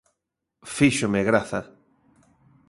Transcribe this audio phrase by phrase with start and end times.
[0.75, 1.61] Fíxome graza.